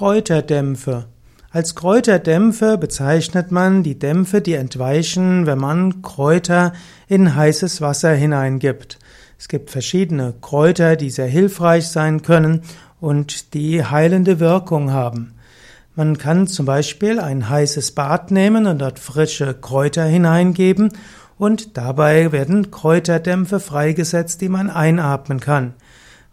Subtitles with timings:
[0.00, 1.04] Kräuterdämpfe.
[1.50, 6.72] Als Kräuterdämpfe bezeichnet man die Dämpfe, die entweichen, wenn man Kräuter
[7.06, 8.98] in heißes Wasser hineingibt.
[9.38, 12.62] Es gibt verschiedene Kräuter, die sehr hilfreich sein können
[12.98, 15.34] und die heilende Wirkung haben.
[15.94, 20.94] Man kann zum Beispiel ein heißes Bad nehmen und dort frische Kräuter hineingeben
[21.36, 25.74] und dabei werden Kräuterdämpfe freigesetzt, die man einatmen kann.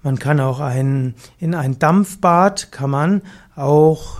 [0.03, 3.21] Man kann auch ein, in ein Dampfbad kann man
[3.57, 4.19] auch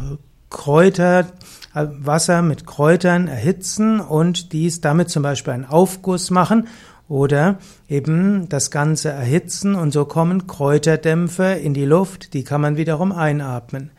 [0.50, 1.28] Kräuter,
[1.74, 6.68] äh, Wasser mit Kräutern erhitzen und dies damit zum Beispiel einen Aufguss machen
[7.08, 12.78] oder eben das Ganze erhitzen und so kommen Kräuterdämpfe in die Luft, die kann man
[12.78, 13.92] wiederum einatmen.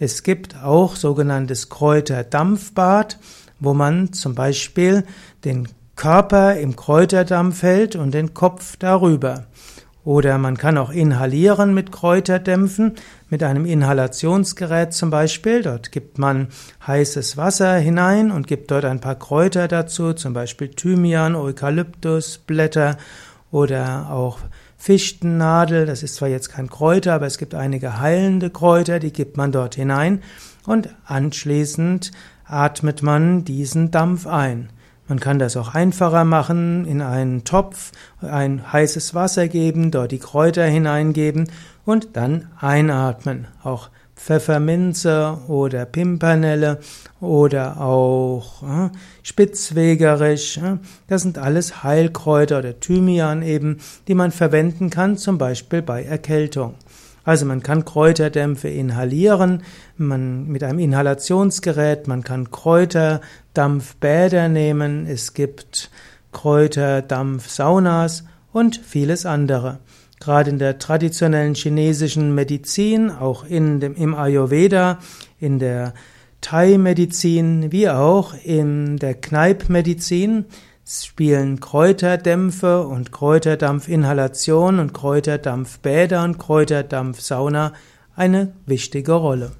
[0.00, 3.18] Es gibt auch sogenanntes Kräuterdampfbad,
[3.60, 5.04] wo man zum Beispiel
[5.44, 9.46] den Körper im Kräuterdampf hält und den Kopf darüber.
[10.04, 12.94] Oder man kann auch inhalieren mit Kräuterdämpfen,
[13.28, 15.62] mit einem Inhalationsgerät zum Beispiel.
[15.62, 16.48] Dort gibt man
[16.86, 22.96] heißes Wasser hinein und gibt dort ein paar Kräuter dazu, zum Beispiel Thymian, Eukalyptus, Blätter
[23.50, 24.38] oder auch
[24.78, 25.84] Fichtennadel.
[25.84, 29.52] Das ist zwar jetzt kein Kräuter, aber es gibt einige heilende Kräuter, die gibt man
[29.52, 30.22] dort hinein
[30.64, 32.12] und anschließend
[32.44, 34.70] atmet man diesen Dampf ein.
[35.08, 40.18] Man kann das auch einfacher machen, in einen Topf ein heißes Wasser geben, dort die
[40.18, 41.50] Kräuter hineingeben
[41.86, 43.46] und dann einatmen.
[43.62, 46.80] Auch Pfefferminze oder Pimpernelle
[47.20, 48.90] oder auch äh,
[49.22, 50.58] Spitzwegerich.
[50.58, 53.78] Äh, das sind alles Heilkräuter oder Thymian eben,
[54.08, 56.74] die man verwenden kann, zum Beispiel bei Erkältung.
[57.24, 59.62] Also man kann Kräuterdämpfe inhalieren,
[59.96, 65.90] man mit einem Inhalationsgerät, man kann Kräuterdampfbäder nehmen, es gibt
[66.32, 69.80] Kräuterdampfsaunas und vieles andere.
[70.20, 74.98] Gerade in der traditionellen chinesischen Medizin, auch in dem, im Ayurveda,
[75.38, 75.94] in der
[76.40, 80.46] Thai-Medizin, wie auch in der Kneippmedizin
[80.88, 87.74] spielen Kräuterdämpfe und Kräuterdampfinhalation und Kräuterdampfbäder und Kräuterdampfsauna
[88.16, 89.52] eine wichtige Rolle.